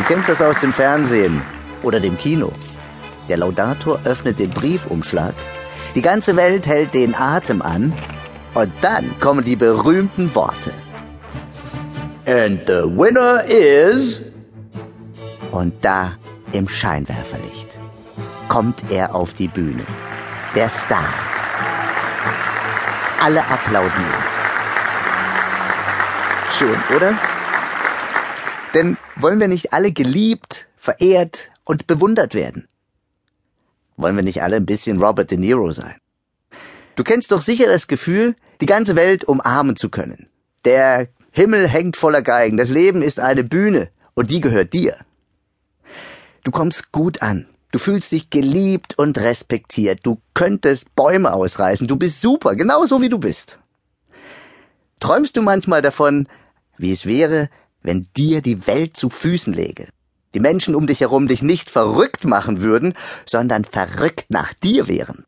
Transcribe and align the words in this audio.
Du 0.00 0.06
kennst 0.06 0.30
das 0.30 0.40
aus 0.40 0.58
dem 0.60 0.72
Fernsehen 0.72 1.42
oder 1.82 2.00
dem 2.00 2.16
Kino. 2.16 2.50
Der 3.28 3.36
Laudator 3.36 4.00
öffnet 4.04 4.38
den 4.38 4.48
Briefumschlag, 4.48 5.34
die 5.94 6.00
ganze 6.00 6.36
Welt 6.36 6.66
hält 6.66 6.94
den 6.94 7.14
Atem 7.14 7.60
an 7.60 7.92
und 8.54 8.72
dann 8.80 9.14
kommen 9.20 9.44
die 9.44 9.56
berühmten 9.56 10.34
Worte. 10.34 10.72
And 12.26 12.62
the 12.66 12.84
winner 12.96 13.44
is... 13.44 14.22
Und 15.50 15.74
da 15.84 16.12
im 16.52 16.66
Scheinwerferlicht 16.66 17.68
kommt 18.48 18.82
er 18.90 19.14
auf 19.14 19.34
die 19.34 19.48
Bühne. 19.48 19.84
Der 20.54 20.70
Star. 20.70 21.12
Alle 23.22 23.42
applaudieren. 23.42 24.24
Schön, 26.58 26.96
oder? 26.96 27.12
Denn 28.74 28.96
wollen 29.16 29.40
wir 29.40 29.48
nicht 29.48 29.72
alle 29.72 29.92
geliebt, 29.92 30.66
verehrt 30.76 31.50
und 31.64 31.86
bewundert 31.86 32.34
werden? 32.34 32.68
Wollen 33.96 34.16
wir 34.16 34.22
nicht 34.22 34.42
alle 34.42 34.56
ein 34.56 34.66
bisschen 34.66 34.98
Robert 35.02 35.30
De 35.30 35.38
Niro 35.38 35.72
sein? 35.72 35.96
Du 36.96 37.04
kennst 37.04 37.32
doch 37.32 37.40
sicher 37.40 37.66
das 37.66 37.88
Gefühl, 37.88 38.36
die 38.60 38.66
ganze 38.66 38.96
Welt 38.96 39.24
umarmen 39.24 39.76
zu 39.76 39.88
können. 39.88 40.28
Der 40.64 41.08
Himmel 41.32 41.68
hängt 41.68 41.96
voller 41.96 42.22
Geigen, 42.22 42.56
das 42.56 42.70
Leben 42.70 43.02
ist 43.02 43.20
eine 43.20 43.44
Bühne 43.44 43.90
und 44.14 44.30
die 44.30 44.40
gehört 44.40 44.72
dir. 44.72 44.96
Du 46.44 46.50
kommst 46.50 46.92
gut 46.92 47.22
an, 47.22 47.46
du 47.72 47.78
fühlst 47.78 48.12
dich 48.12 48.30
geliebt 48.30 48.98
und 48.98 49.18
respektiert, 49.18 50.00
du 50.02 50.20
könntest 50.34 50.94
Bäume 50.94 51.32
ausreißen, 51.32 51.86
du 51.86 51.96
bist 51.96 52.20
super, 52.20 52.54
genauso 52.54 53.00
wie 53.00 53.08
du 53.08 53.18
bist. 53.18 53.58
Träumst 54.98 55.36
du 55.36 55.42
manchmal 55.42 55.82
davon, 55.82 56.28
wie 56.76 56.92
es 56.92 57.06
wäre, 57.06 57.48
wenn 57.82 58.08
dir 58.16 58.42
die 58.42 58.66
Welt 58.66 58.96
zu 58.96 59.10
Füßen 59.10 59.52
läge? 59.52 59.88
Die 60.34 60.40
Menschen 60.40 60.74
um 60.74 60.86
dich 60.86 61.00
herum 61.00 61.28
dich 61.28 61.42
nicht 61.42 61.70
verrückt 61.70 62.24
machen 62.24 62.60
würden, 62.60 62.94
sondern 63.26 63.64
verrückt 63.64 64.26
nach 64.28 64.52
dir 64.54 64.86
wären. 64.86 65.24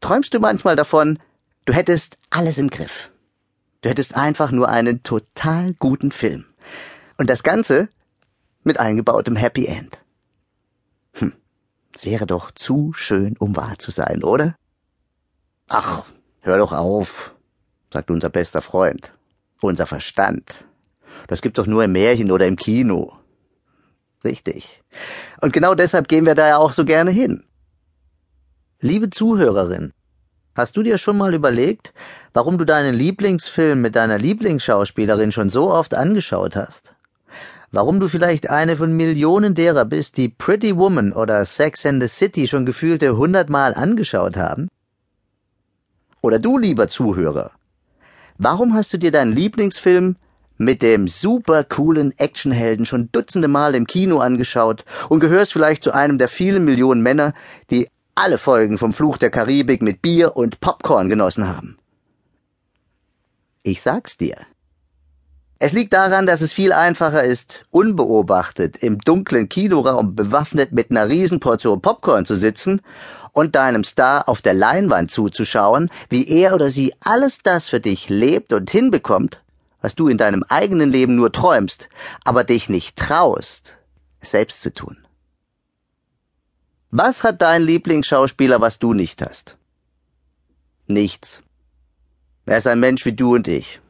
Träumst 0.00 0.32
du 0.32 0.40
manchmal 0.40 0.76
davon, 0.76 1.18
du 1.66 1.74
hättest 1.74 2.18
alles 2.30 2.56
im 2.56 2.70
Griff? 2.70 3.10
Du 3.82 3.88
hättest 3.88 4.16
einfach 4.16 4.50
nur 4.50 4.68
einen 4.68 5.02
total 5.02 5.74
guten 5.74 6.10
Film. 6.10 6.46
Und 7.18 7.28
das 7.28 7.42
Ganze 7.42 7.88
mit 8.62 8.78
eingebautem 8.78 9.36
Happy 9.36 9.66
End. 9.66 10.02
Hm, 11.14 11.32
es 11.94 12.04
wäre 12.04 12.26
doch 12.26 12.50
zu 12.50 12.92
schön, 12.94 13.36
um 13.38 13.56
wahr 13.56 13.78
zu 13.78 13.90
sein, 13.90 14.22
oder? 14.22 14.56
Ach, 15.68 16.04
hör 16.40 16.58
doch 16.58 16.72
auf, 16.72 17.34
sagt 17.92 18.10
unser 18.10 18.30
bester 18.30 18.62
Freund. 18.62 19.12
Unser 19.60 19.86
Verstand. 19.86 20.64
Das 21.28 21.42
gibt's 21.42 21.56
doch 21.56 21.66
nur 21.66 21.84
im 21.84 21.92
Märchen 21.92 22.30
oder 22.30 22.46
im 22.46 22.56
Kino. 22.56 23.12
Richtig. 24.24 24.82
Und 25.40 25.52
genau 25.52 25.74
deshalb 25.74 26.08
gehen 26.08 26.26
wir 26.26 26.34
da 26.34 26.48
ja 26.48 26.56
auch 26.58 26.72
so 26.72 26.84
gerne 26.84 27.10
hin. 27.10 27.44
Liebe 28.80 29.10
Zuhörerin, 29.10 29.92
hast 30.54 30.76
du 30.76 30.82
dir 30.82 30.98
schon 30.98 31.16
mal 31.16 31.34
überlegt, 31.34 31.92
warum 32.32 32.58
du 32.58 32.64
deinen 32.64 32.94
Lieblingsfilm 32.94 33.80
mit 33.80 33.96
deiner 33.96 34.18
Lieblingsschauspielerin 34.18 35.32
schon 35.32 35.50
so 35.50 35.70
oft 35.70 35.94
angeschaut 35.94 36.56
hast? 36.56 36.94
Warum 37.72 38.00
du 38.00 38.08
vielleicht 38.08 38.50
eine 38.50 38.76
von 38.76 38.96
Millionen 38.96 39.54
derer 39.54 39.84
bist, 39.84 40.16
die 40.16 40.28
Pretty 40.28 40.76
Woman 40.76 41.12
oder 41.12 41.44
Sex 41.44 41.86
and 41.86 42.02
the 42.02 42.08
City 42.08 42.48
schon 42.48 42.66
gefühlte 42.66 43.16
hundertmal 43.16 43.74
angeschaut 43.74 44.36
haben? 44.36 44.68
Oder 46.20 46.38
du, 46.38 46.58
lieber 46.58 46.88
Zuhörer, 46.88 47.52
warum 48.38 48.74
hast 48.74 48.92
du 48.92 48.98
dir 48.98 49.12
deinen 49.12 49.32
Lieblingsfilm 49.32 50.16
mit 50.60 50.82
dem 50.82 51.08
super 51.08 51.64
coolen 51.64 52.12
Actionhelden 52.18 52.84
schon 52.84 53.08
dutzende 53.12 53.48
Mal 53.48 53.74
im 53.74 53.86
Kino 53.86 54.18
angeschaut 54.18 54.84
und 55.08 55.20
gehörst 55.20 55.54
vielleicht 55.54 55.82
zu 55.82 55.92
einem 55.92 56.18
der 56.18 56.28
vielen 56.28 56.66
Millionen 56.66 57.02
Männer, 57.02 57.32
die 57.70 57.88
alle 58.14 58.36
Folgen 58.36 58.76
vom 58.76 58.92
Fluch 58.92 59.16
der 59.16 59.30
Karibik 59.30 59.80
mit 59.80 60.02
Bier 60.02 60.36
und 60.36 60.60
Popcorn 60.60 61.08
genossen 61.08 61.48
haben. 61.48 61.78
Ich 63.62 63.80
sag's 63.80 64.18
dir. 64.18 64.36
Es 65.58 65.72
liegt 65.72 65.94
daran, 65.94 66.26
dass 66.26 66.42
es 66.42 66.52
viel 66.52 66.74
einfacher 66.74 67.24
ist, 67.24 67.64
unbeobachtet 67.70 68.76
im 68.82 68.98
dunklen 68.98 69.48
Kinoraum 69.48 70.14
bewaffnet 70.14 70.72
mit 70.72 70.90
einer 70.90 71.08
Riesenportion 71.08 71.80
Popcorn 71.80 72.26
zu 72.26 72.36
sitzen 72.36 72.82
und 73.32 73.54
deinem 73.54 73.84
Star 73.84 74.28
auf 74.28 74.42
der 74.42 74.54
Leinwand 74.54 75.10
zuzuschauen, 75.10 75.90
wie 76.10 76.28
er 76.28 76.54
oder 76.54 76.70
sie 76.70 76.92
alles 77.00 77.38
das 77.42 77.68
für 77.68 77.80
dich 77.80 78.10
lebt 78.10 78.52
und 78.52 78.70
hinbekommt, 78.70 79.42
was 79.80 79.94
du 79.94 80.08
in 80.08 80.18
deinem 80.18 80.44
eigenen 80.48 80.90
Leben 80.90 81.16
nur 81.16 81.32
träumst, 81.32 81.88
aber 82.24 82.44
dich 82.44 82.68
nicht 82.68 82.96
traust, 82.96 83.76
selbst 84.20 84.60
zu 84.60 84.72
tun. 84.72 84.96
Was 86.90 87.22
hat 87.22 87.40
dein 87.40 87.62
Lieblingsschauspieler, 87.62 88.60
was 88.60 88.78
du 88.78 88.92
nicht 88.92 89.22
hast? 89.22 89.56
Nichts. 90.88 91.42
Er 92.46 92.58
ist 92.58 92.66
ein 92.66 92.80
Mensch 92.80 93.04
wie 93.04 93.12
du 93.12 93.36
und 93.36 93.46
ich. 93.46 93.80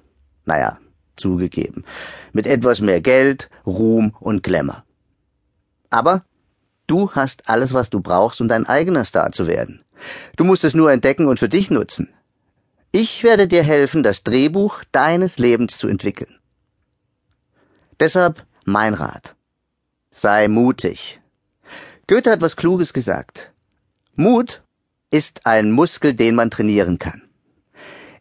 Naja, 0.45 0.79
zugegeben. 1.17 1.85
Mit 2.33 2.47
etwas 2.47 2.81
mehr 2.81 3.01
Geld, 3.01 3.49
Ruhm 3.67 4.15
und 4.21 4.43
Glamour. 4.43 4.85
Aber 5.89 6.25
du 6.87 7.11
hast 7.13 7.49
alles, 7.49 7.73
was 7.73 7.89
du 7.89 8.01
brauchst, 8.01 8.41
um 8.41 8.49
dein 8.49 8.67
eigener 8.67 9.05
Star 9.05 9.33
zu 9.33 9.47
werden. 9.47 9.83
Du 10.37 10.45
musst 10.45 10.65
es 10.65 10.75
nur 10.75 10.93
entdecken 10.93 11.27
und 11.27 11.39
für 11.39 11.49
dich 11.49 11.71
nutzen. 11.71 12.13
Ich 12.93 13.23
werde 13.23 13.47
dir 13.47 13.63
helfen, 13.63 14.03
das 14.03 14.25
Drehbuch 14.25 14.83
deines 14.91 15.39
Lebens 15.39 15.79
zu 15.79 15.87
entwickeln. 15.87 16.41
Deshalb 18.01 18.45
mein 18.65 18.95
Rat. 18.95 19.37
Sei 20.11 20.49
mutig. 20.49 21.21
Goethe 22.09 22.33
hat 22.33 22.41
was 22.41 22.57
Kluges 22.57 22.93
gesagt. 22.93 23.53
Mut 24.17 24.63
ist 25.13 25.47
ein 25.47 25.71
Muskel, 25.71 26.15
den 26.15 26.35
man 26.35 26.51
trainieren 26.51 26.99
kann. 26.99 27.23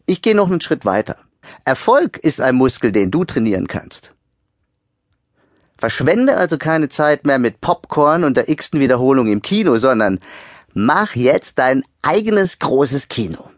Ich 0.06 0.22
gehe 0.22 0.36
noch 0.36 0.48
einen 0.48 0.60
Schritt 0.60 0.84
weiter. 0.84 1.16
Erfolg 1.64 2.18
ist 2.18 2.40
ein 2.40 2.54
Muskel, 2.54 2.92
den 2.92 3.10
du 3.10 3.24
trainieren 3.24 3.66
kannst. 3.66 4.14
Verschwende 5.78 6.36
also 6.36 6.58
keine 6.58 6.88
Zeit 6.88 7.26
mehr 7.26 7.40
mit 7.40 7.60
Popcorn 7.60 8.22
und 8.22 8.36
der 8.36 8.48
x-ten 8.48 8.78
Wiederholung 8.78 9.26
im 9.26 9.42
Kino, 9.42 9.78
sondern 9.78 10.20
mach 10.74 11.16
jetzt 11.16 11.58
dein 11.58 11.82
eigenes 12.02 12.60
großes 12.60 13.08
Kino. 13.08 13.49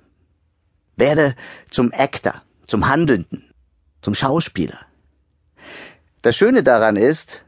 Werde 0.97 1.34
zum 1.70 1.92
Actor, 1.92 2.42
zum 2.66 2.88
Handelnden, 2.88 3.50
zum 4.03 4.14
Schauspieler. 4.14 4.78
Das 6.22 6.36
Schöne 6.36 6.62
daran 6.62 6.97
ist, 6.97 7.44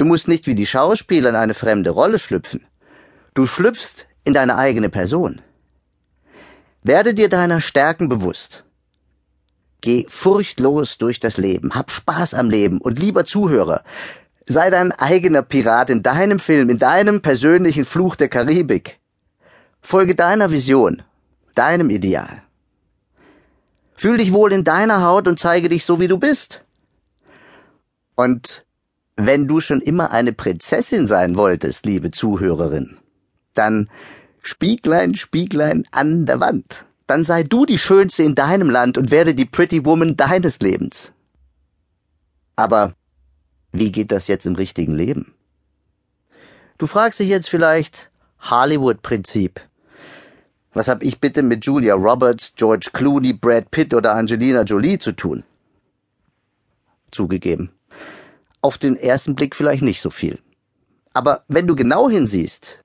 Du 0.00 0.06
musst 0.06 0.28
nicht 0.28 0.46
wie 0.46 0.54
die 0.54 0.64
Schauspieler 0.64 1.28
in 1.28 1.36
eine 1.36 1.52
fremde 1.52 1.90
Rolle 1.90 2.18
schlüpfen. 2.18 2.64
Du 3.34 3.44
schlüpfst 3.44 4.06
in 4.24 4.32
deine 4.32 4.56
eigene 4.56 4.88
Person. 4.88 5.42
Werde 6.82 7.12
dir 7.12 7.28
deiner 7.28 7.60
Stärken 7.60 8.08
bewusst. 8.08 8.64
Geh 9.82 10.06
furchtlos 10.08 10.96
durch 10.96 11.20
das 11.20 11.36
Leben, 11.36 11.74
hab 11.74 11.90
Spaß 11.90 12.32
am 12.32 12.48
Leben 12.48 12.80
und 12.80 12.98
lieber 12.98 13.26
Zuhörer, 13.26 13.84
sei 14.46 14.70
dein 14.70 14.92
eigener 14.92 15.42
Pirat 15.42 15.90
in 15.90 16.02
deinem 16.02 16.38
Film, 16.38 16.70
in 16.70 16.78
deinem 16.78 17.20
persönlichen 17.20 17.84
Fluch 17.84 18.16
der 18.16 18.30
Karibik. 18.30 19.00
Folge 19.82 20.14
deiner 20.14 20.50
Vision, 20.50 21.02
deinem 21.54 21.90
Ideal. 21.90 22.42
Fühl 24.00 24.16
dich 24.16 24.32
wohl 24.32 24.50
in 24.54 24.64
deiner 24.64 25.04
Haut 25.04 25.28
und 25.28 25.38
zeige 25.38 25.68
dich 25.68 25.84
so, 25.84 26.00
wie 26.00 26.08
du 26.08 26.16
bist. 26.16 26.64
Und 28.14 28.64
wenn 29.14 29.46
du 29.46 29.60
schon 29.60 29.82
immer 29.82 30.10
eine 30.10 30.32
Prinzessin 30.32 31.06
sein 31.06 31.36
wolltest, 31.36 31.84
liebe 31.84 32.10
Zuhörerin, 32.10 32.96
dann 33.52 33.90
Spieglein, 34.40 35.16
Spieglein 35.16 35.86
an 35.90 36.24
der 36.24 36.40
Wand. 36.40 36.86
Dann 37.06 37.24
sei 37.24 37.42
du 37.42 37.66
die 37.66 37.76
Schönste 37.76 38.22
in 38.22 38.34
deinem 38.34 38.70
Land 38.70 38.96
und 38.96 39.10
werde 39.10 39.34
die 39.34 39.44
Pretty 39.44 39.84
Woman 39.84 40.16
deines 40.16 40.60
Lebens. 40.60 41.12
Aber 42.56 42.94
wie 43.70 43.92
geht 43.92 44.12
das 44.12 44.28
jetzt 44.28 44.46
im 44.46 44.54
richtigen 44.54 44.94
Leben? 44.94 45.34
Du 46.78 46.86
fragst 46.86 47.20
dich 47.20 47.28
jetzt 47.28 47.50
vielleicht 47.50 48.10
Hollywood-Prinzip. 48.40 49.60
Was 50.72 50.88
hab 50.88 51.02
ich 51.02 51.20
bitte 51.20 51.42
mit 51.42 51.64
Julia 51.64 51.94
Roberts, 51.94 52.52
George 52.56 52.90
Clooney, 52.92 53.32
Brad 53.32 53.70
Pitt 53.70 53.92
oder 53.92 54.14
Angelina 54.14 54.62
Jolie 54.62 54.98
zu 54.98 55.12
tun? 55.12 55.44
Zugegeben 57.10 57.72
auf 58.62 58.78
den 58.78 58.96
ersten 58.96 59.34
Blick 59.34 59.56
vielleicht 59.56 59.82
nicht 59.82 60.00
so 60.00 60.10
viel. 60.10 60.38
Aber 61.12 61.44
wenn 61.48 61.66
du 61.66 61.74
genau 61.74 62.08
hinsiehst, 62.08 62.78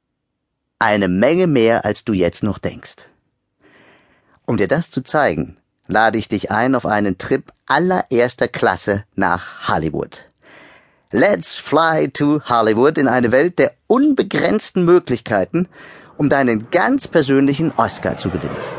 eine 0.80 1.08
Menge 1.08 1.48
mehr, 1.48 1.86
als 1.86 2.04
du 2.04 2.14
jetzt 2.14 2.44
noch 2.44 2.58
denkst. 2.58 3.08
Um 4.46 4.58
dir 4.58 4.68
das 4.68 4.90
zu 4.90 5.02
zeigen, 5.02 5.58
lade 5.88 6.18
ich 6.18 6.28
dich 6.28 6.52
ein 6.52 6.76
auf 6.76 6.86
einen 6.86 7.18
Trip 7.18 7.52
allererster 7.66 8.48
Klasse 8.48 9.06
nach 9.16 9.68
Hollywood. 9.70 10.26
Let's 11.12 11.56
fly 11.56 12.10
to 12.10 12.42
Hollywood 12.46 12.98
in 12.98 13.08
eine 13.08 13.32
Welt 13.32 13.60
der 13.60 13.74
unbegrenzten 13.88 14.86
Möglichkeiten, 14.86 15.68
um 16.18 16.30
deinen 16.30 16.68
ganz 16.72 17.08
persönlichen 17.08 17.72
Oscar 17.78 18.18
zu 18.18 18.30
gewinnen. 18.30 18.75